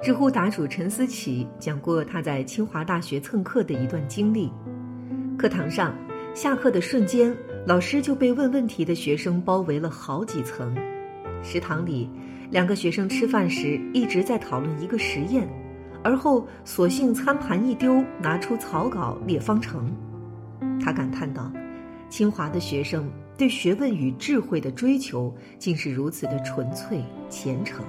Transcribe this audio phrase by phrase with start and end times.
[0.00, 4.48] 知乎答主陈思琪讲过他在清华大学蹭课的一段经历。
[5.36, 5.92] 课堂上，
[6.34, 7.36] 下课的瞬间，
[7.66, 10.72] 老师就被问问题的学生包围了好几层。
[11.42, 12.08] 食堂里，
[12.48, 15.48] 两个学生吃饭时一直在讨论一个实验，
[16.04, 19.92] 而后索性餐盘一丢，拿出草稿列方程。
[20.80, 21.50] 他感叹道
[22.08, 27.84] ：“清华的学生对学问与智慧的追求，竟是如此的纯粹虔诚。”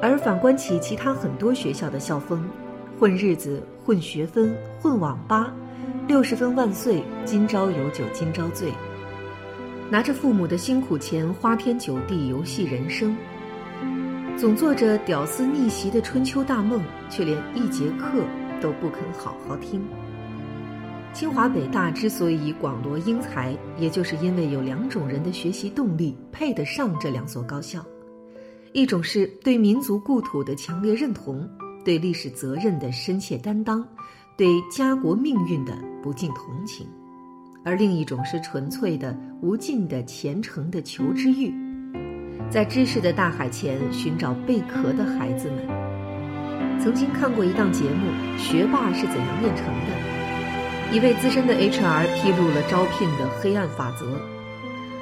[0.00, 2.48] 而反观起其他很多学校的校风，
[2.98, 5.52] 混日子、混学分、混网吧，
[6.06, 8.72] 六十分万岁，今朝有酒今朝醉，
[9.90, 13.16] 拿着父母的辛苦钱，花天酒地，游戏人生，
[14.36, 18.22] 总做着屌丝逆袭的春秋大梦，却连一节课
[18.60, 19.84] 都不肯好好听。
[21.12, 27.84] 清华北大之所以广罗英才，也就是因为有两种人的学习动力配得上这两所高校。
[28.72, 31.48] 一种是对民族故土的强烈认同，
[31.84, 33.86] 对历史责任的深切担当，
[34.36, 36.86] 对家国命运的不尽同情；
[37.64, 41.52] 而另一种是纯粹的、无尽的、虔诚的求知欲，
[42.50, 45.66] 在知识的大海前寻找贝壳的孩子们。
[46.78, 54.06] 曾经看过一档节目《学霸是怎样炼成的》，一位资深的 HR 披露了招聘的黑暗法则：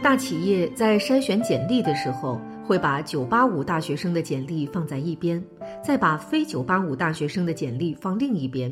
[0.00, 2.40] 大企业在筛选简历的时候。
[2.68, 5.42] 会把985大学生的简历放在一边，
[5.82, 8.70] 再把非985大学生的简历放另一边，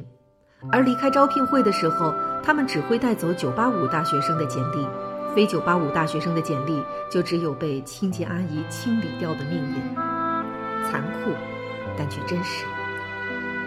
[0.70, 2.12] 而离开招聘会的时候，
[2.44, 4.86] 他们只会带走985大学生的简历，
[5.34, 6.78] 非985大学生的简历
[7.10, 9.94] 就只有被清洁阿姨清理掉的命运。
[10.84, 11.30] 残酷，
[11.96, 12.66] 但却真实。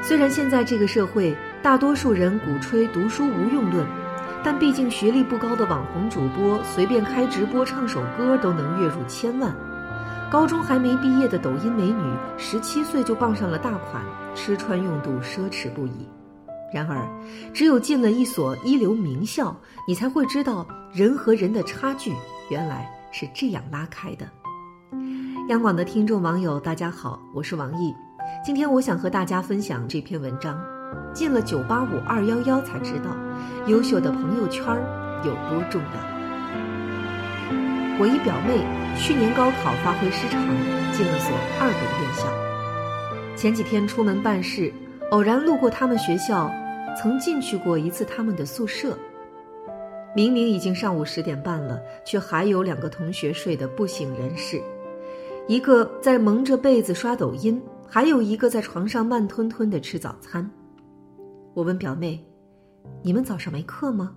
[0.03, 3.83] 虽然现在这个社会大多数人鼓吹读书无用论，
[4.44, 9.52] 但毕竟学历不高的网红主播随便开直播唱首歌都能月入千万。
[10.31, 12.03] 高中还没毕业的抖音美女，
[12.38, 14.03] 十七岁就傍上了大款，
[14.35, 16.08] 吃穿用度奢侈不已。
[16.72, 17.03] 然而，
[17.51, 19.56] 只有进了一所一流名校，
[19.88, 22.13] 你才会知道人和人的差距
[22.51, 24.28] 原来是这样拉开的。
[25.50, 27.91] 央广的听众网友，大家好，我是王毅，
[28.45, 30.62] 今天我想和大家分享这篇文章。
[31.12, 33.18] 进了九八五二幺幺，才知道
[33.66, 34.63] 优秀的朋友圈
[35.23, 36.19] 有多重要。
[38.02, 38.66] 我一表妹
[38.98, 40.42] 去年高考发挥失常，
[40.94, 43.36] 进了所二本院校。
[43.36, 44.72] 前几天出门办事，
[45.12, 46.50] 偶然路过他们学校，
[46.98, 48.98] 曾进去过一次他们的宿舍。
[50.16, 54.62] 明明已经上午十点半了，却还有两个同学睡得不省人事，
[55.50, 60.50] 一个在蒙着被子刷抖音，还有一个在床上慢吞吞的吃早餐。
[61.54, 62.26] 我问表妹
[63.04, 64.16] ：“你们早上没课吗？”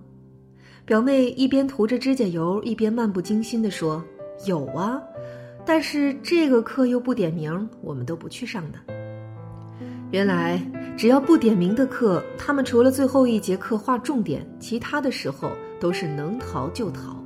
[0.85, 4.03] 表妹一边涂着指甲油，一边漫不经心地说
[4.45, 5.01] ：“有啊，
[5.65, 8.77] 但是这个课又不点名，我们都不去上的。
[10.11, 10.61] 原来
[10.97, 17.17] 只要不点名的课，他们除了最后一节课划重点，其他的时候都是能逃就逃。”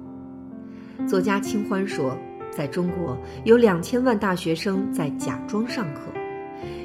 [1.09, 2.15] 作家清欢说
[2.55, 6.01] ：“在中国，有两千万大学生在假装上课，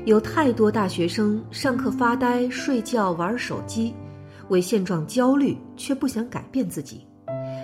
[0.06, 3.94] 有太多大学生上课发呆、睡觉、玩手机。”
[4.52, 6.98] 为现状焦虑，却不想改变自己；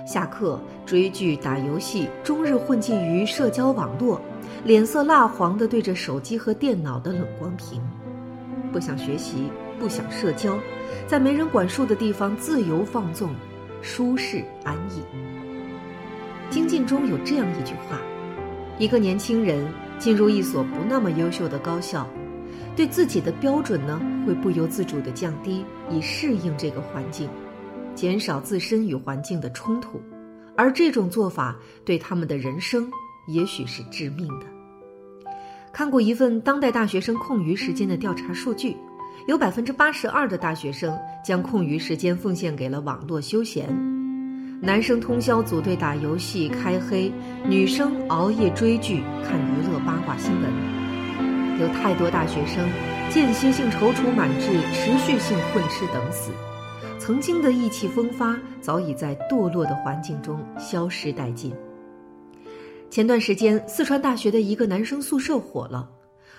[0.06, 4.18] 下课追剧、打游戏，终日混迹于社交网络，
[4.64, 7.78] 脸色蜡黄的对着手机和电脑的冷光屏，
[8.72, 10.58] 不想学习，不想社交，
[11.06, 13.28] 在没人管束的地方自由放纵，
[13.82, 15.02] 舒适安逸。
[16.48, 18.00] 精进中有这样一句话：
[18.78, 19.62] 一个年轻人
[19.98, 22.08] 进入一所不那么优秀的高校。
[22.78, 27.28] 对自己的标准呢，会不由自主的降低，以适应这个环境，
[27.92, 30.00] 减少自身与环境的冲突，
[30.56, 32.88] 而这种做法对他们的人生
[33.26, 34.46] 也许是致命的。
[35.72, 38.76] 看过一份当代大学生空余时间的调查数据，
[39.26, 43.68] 有百分之八十二的大学生将空余时间奉献给了网络休闲，
[44.62, 47.12] 男生通宵组队打游戏开黑，
[47.44, 50.87] 女生熬夜追剧看娱乐八卦新闻。
[51.60, 52.64] 有太多大学生
[53.10, 56.30] 间歇性踌躇满志，持续性混吃等死，
[56.98, 61.52] 曾经的意气风发早已在堕落的环境中消失殆尽。
[62.90, 65.88] 前段时间，四川大学的一个男生宿舍火了，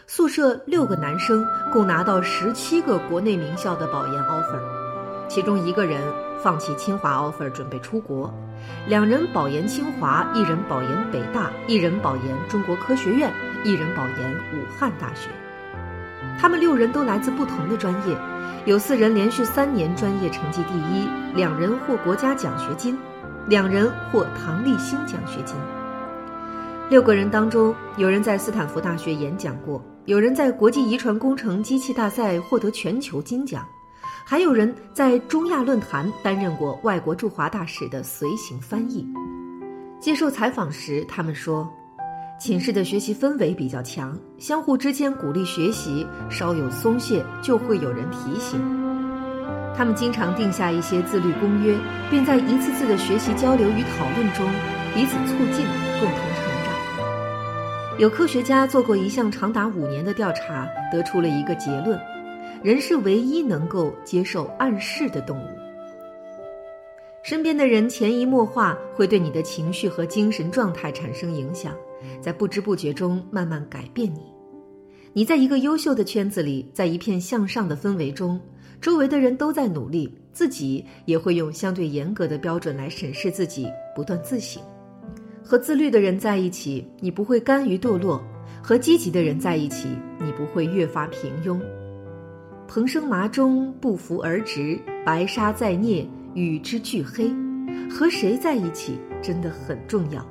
[0.08, 4.62] 宿舍六个男生共拿到十七个国内名校的保研 offer，
[5.28, 6.02] 其中一个人
[6.42, 8.34] 放弃清华 offer 准备出国，
[8.88, 13.30] 两人保研清华，一人保研北大，一人保研中国科学院。
[13.64, 15.30] 一人保研武汉大学，
[16.40, 18.18] 他们六人都来自不同的专业，
[18.66, 22.98] 有四人连续三年专业成绩第一，两人获国家奖学金，
[23.48, 25.56] 两人获唐立新奖学金。
[26.90, 33.68] 六个人当中，有人在斯坦福大学演讲过，有人在国际遗传工程机器大赛获得全球金奖，
[34.26, 39.06] 还有人在中亚论坛担任过外国驻华大使的随行翻译。
[40.00, 41.70] 接受采访时，他们说。
[42.40, 48.58] 寝室的学习氛围比较强，相互之间鼓励学习，稍有松懈就会有人提醒。
[49.76, 51.78] 他们经常定下一些自律公约，
[52.10, 54.48] 并在一次次的学习交流与讨论中
[54.96, 55.66] 彼此促进，
[56.00, 58.00] 共同成长。
[58.00, 62.00] 有科学家做过一项长达五年的调查，得出了一个结论：
[62.64, 65.48] 人是唯一能够接受暗示的动物。
[67.22, 71.74] 身边的人潜移默化会对你的情绪和精神状态产生影响。
[72.22, 74.22] 在不知不觉中慢慢改变你。
[75.12, 78.40] 你在一个优秀的圈子里，在一片向上的氛围中，
[78.80, 84.62] 周围的人都在努力，自己也会用相对严格的标准来审视自己，不断自省。
[85.44, 88.22] 和自律的人在一起，你不会甘于堕落；
[88.62, 91.60] 和积极的人在一起，你不会越发平庸。
[92.68, 97.34] 蓬生麻中，不服而直；白沙在涅，与之俱黑。
[97.90, 100.24] 和谁在一起，真的很重要。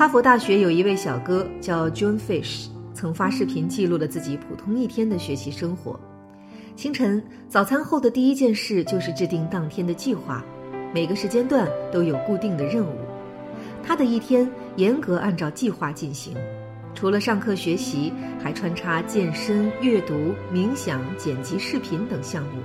[0.00, 6.00] 哈佛大学有一位小哥叫 John Fish，曾发视频记录了自己普通一天的学习生活。
[6.74, 10.42] 清晨早餐后的第一件事就是制定当天的计划，
[10.94, 12.96] 每个时间段都有固定的任务。
[13.82, 16.34] 他的一天严格按照计划进行，
[16.94, 18.10] 除了上课学习，
[18.42, 22.62] 还穿插健身、阅读、冥想、剪辑视频等项目。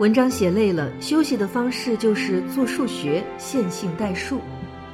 [0.00, 4.40] 文章写累了，休息的方式就是做数学、线性代数。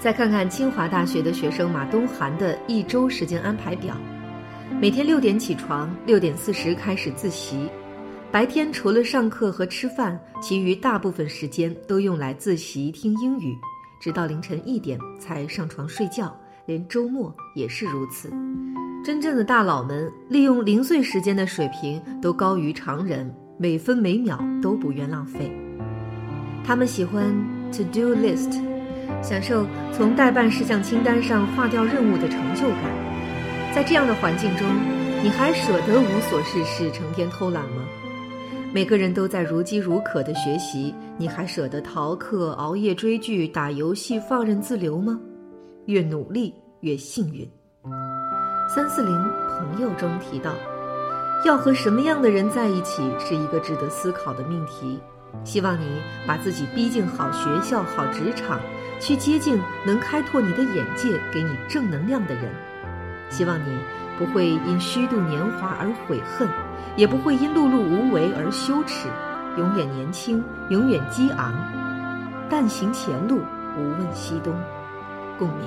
[0.00, 3.96] 再看看清华大学的学生马东涵的一周时间安排表：
[4.80, 7.68] 每天六点起床，六点四十开始自习，
[8.30, 13.58] 白天除了上课和吃饭，其余大部分时间都用来自习听英语，
[14.00, 16.32] 直到凌晨一点才上床睡觉，
[16.64, 18.30] 连周末也是如此。
[19.04, 25.50] 真正的大佬们利用零碎时间的水平都高于常人，每分每秒都不愿浪费。
[26.64, 27.34] 他们喜欢
[27.72, 28.67] to do list。
[29.22, 32.82] 享受从待办事项清单上划掉任务的成就感，
[33.74, 34.66] 在这样的环境中，
[35.22, 37.84] 你还舍得无所事事、成天偷懒吗？
[38.72, 45.18] 每个人都在如饥如渴的学习，你还舍得逃课、熬夜追剧、打游戏、放任自流吗？
[45.86, 47.50] 越努力越幸运。
[48.68, 49.10] 三四零
[49.48, 50.52] 朋友中提到，
[51.46, 55.00] 要和什么样的人在一起是一个值得思考的命题。
[55.44, 58.60] 希望你把自己逼进好学校、好职场。
[59.00, 62.52] 去接近能开拓你的眼界、给你正能量的人。
[63.30, 63.78] 希望你
[64.18, 66.48] 不会因虚度年华而悔恨，
[66.96, 69.06] 也不会因碌碌无为而羞耻。
[69.56, 71.54] 永远年轻，永远激昂。
[72.50, 73.40] 但行前路，
[73.78, 74.52] 无问西东。
[75.38, 75.62] 共勉。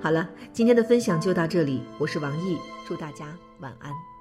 [0.00, 1.82] 好了，今天的分享就到这里。
[1.98, 2.56] 我是王毅，
[2.86, 3.26] 祝大家
[3.58, 4.11] 晚安。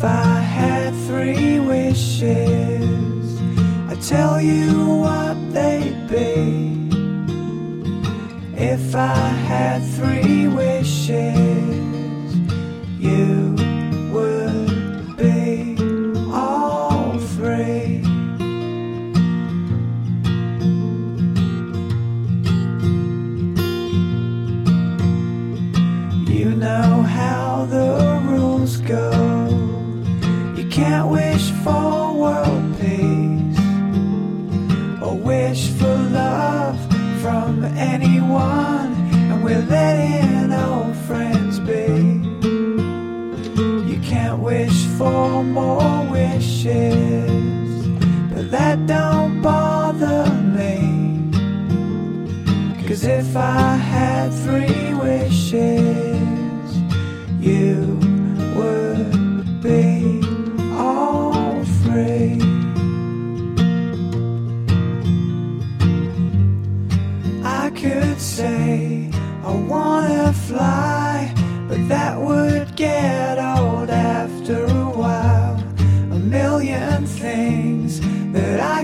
[0.00, 3.38] If I had three wishes
[3.90, 6.88] I'd tell you what they'd be.
[8.56, 11.49] If I had three wishes
[39.70, 41.86] letting old friends be.
[43.90, 47.86] You can't wish for more wishes,
[48.32, 50.24] but that don't bother
[50.56, 50.76] me.
[52.86, 54.69] Cause if I had three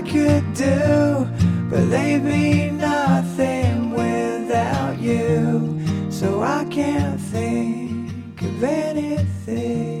[0.07, 1.27] could do,
[1.69, 5.79] but they'd be nothing without you.
[6.09, 9.97] So I can't think of anything.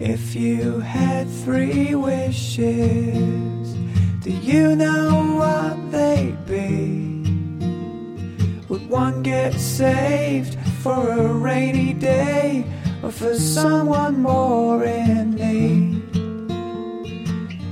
[0.00, 3.74] If you had three wishes,
[4.20, 7.04] do you know what they'd be?
[8.68, 12.66] Would one get saved for a rainy day
[13.04, 16.02] or for someone more in need?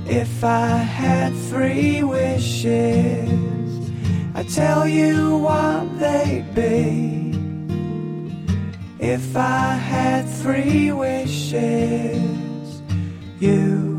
[0.07, 3.91] If I had three wishes,
[4.35, 7.31] I'd tell you what they'd be.
[8.99, 12.81] If I had three wishes,
[13.39, 13.92] you